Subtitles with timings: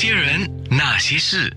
[0.00, 1.52] 些人，那些事，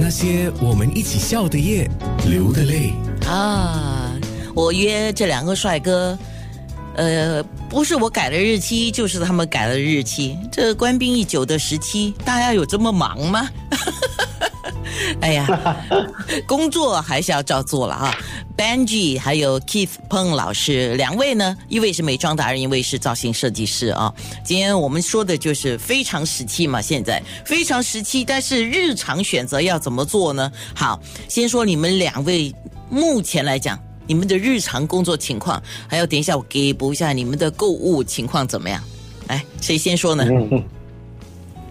[0.00, 1.88] 那些我们一起笑的夜，
[2.26, 2.92] 流的泪。
[3.24, 4.10] 啊，
[4.52, 6.18] 我约这两个帅哥，
[6.96, 10.36] 呃，不是我改了日期，就是他们改了日期。
[10.50, 13.48] 这官兵一久的时期，大家有这么忙吗？
[15.22, 15.46] 哎呀，
[16.48, 18.12] 工作还是要照做了啊。
[18.62, 24.14] Benji 还有 Keith Peng 老师两位呢，一位是美妆达人，一位是造型设计师啊。
[24.44, 30.52] 今天我们说的就是非常时期嘛，现在非常时期，但是日常选择要怎么做呢？
[30.76, 32.54] 好，先说你们两位
[32.88, 38.80] 目前来讲，你们的日常工作情况，还有等一下我给补一下你们的购物情况怎么样？
[39.26, 40.24] 来，谁先说呢？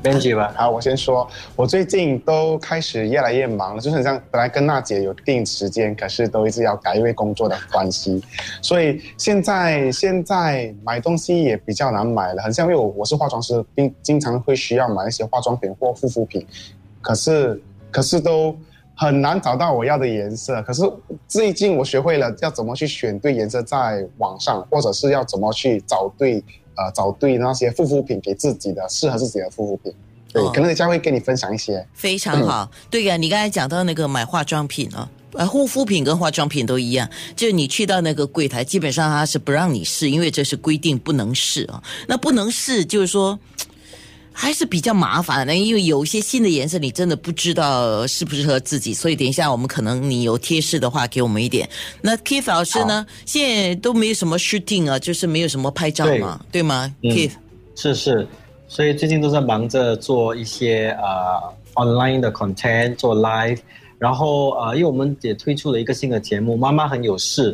[0.04, 8.20] Benji 吧，好，我先说，我最近都开始越来越忙了，就是很像本来跟娜姐有定时间，可是都一直要改，因为工作的关系，
[8.64, 16.46] 所以现在现在买东西也比较难买了，很像因为我我是化妆师，并经常会需要买一些化妆品或护肤品，
[17.00, 18.58] 可是可是都
[18.96, 20.64] 很难找到我要的颜色。
[20.64, 20.82] 可是
[21.28, 26.44] 最近我学会了要怎么去选对颜色，在网上，或者是要怎么去找对
[26.76, 29.94] 呃找对那些护肤品给自己的适合自己的护肤品。
[30.34, 31.86] 对，哦可能等一下会跟你分享一些。
[31.94, 41.84] 非常好，对呀、你刚才讲到那个买化妆品啊，呃，护肤品跟化妆品都一样，就是你去到那个柜台，基本上他是不让你试，因为这是规定不能试啊。
[42.08, 43.40] 那不能试，就是说。
[44.34, 51.70] 还是比较麻烦的，因为有一些新的颜色，你真的不知道适不适合自己，所以等一下我们可能你有贴士的话，给我们一点。
[52.02, 56.62] 那 Keith 老师呢，现在都没有什么 shooting 啊，就是没有什么拍照嘛，对。
[56.62, 57.10] 吗、嗯。
[57.12, 57.40] K e i t h
[57.76, 58.28] 是是，
[58.68, 61.42] 所以最近都在忙着做一些呃
[61.74, 63.58] online 的 content，做 live，
[63.98, 67.54] 然后呃，因为我们也推出了一个新的节目《妈妈很有事》，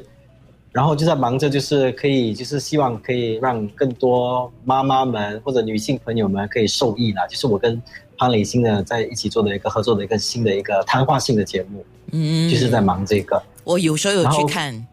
[0.72, 7.82] 然后就在忙着就是可以就是希望可以让更多妈妈们或者女性朋友们可以受益啦，就是我跟
[8.18, 13.42] 潘磊欣呢在一起做的一个合作的一个新的一个谈话性的节目，嗯，就是在忙这个。
[13.64, 14.88] 我有时候有去看，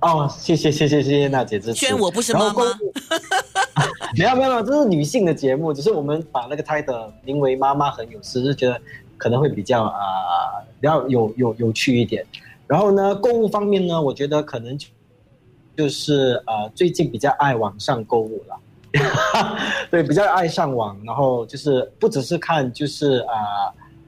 [0.00, 1.80] 哦，谢谢谢谢谢谢娜姐支持。
[1.80, 2.62] 虽然我不是妈妈
[4.16, 8.80] 没有没有没有，这是女性的节目，只是我们把那个 title 名为“妈妈很有事”，就觉得
[9.18, 12.24] 可能会比较啊、呃比较有有有趣一点。
[12.66, 14.88] 然后呢，购物方面呢，我觉得可能就
[15.76, 18.58] 就是呃最近比较爱网上购物了。
[19.90, 23.36] 对，比较爱上网，然后就是不只是看，就是啊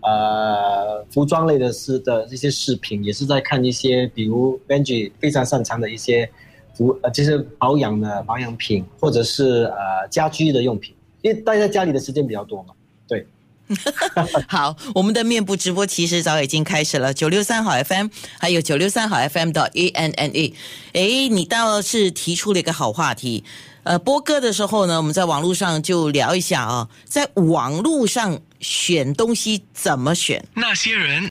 [0.01, 6.31] 呃服装类的视的这些视频，也是在看一些，比如 Benji 非常擅长的一些
[6.75, 12.73] 服呃，就是保养的保养品，或者是呃家居的用品，因为待在家里的时间比较多嘛。
[14.49, 18.09] 好，我们的面部直播其实早已经开始了，九六三好 FM，
[18.39, 20.55] 还有九六三好 FM 的 A N N A。
[20.93, 23.45] 诶，你倒是提出了一个好话题。
[23.85, 30.45] 呃，播歌的时候呢，我们在网络上就聊一下啊，在网络上选东西怎么选。
[30.53, 31.27] 那些人，